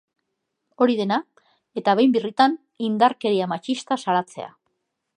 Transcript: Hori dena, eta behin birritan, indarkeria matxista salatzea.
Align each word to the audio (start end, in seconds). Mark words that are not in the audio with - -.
Hori 0.85 0.95
dena, 1.01 1.19
eta 1.83 1.95
behin 2.01 2.17
birritan, 2.17 2.57
indarkeria 2.91 3.53
matxista 3.55 4.03
salatzea. 4.07 4.53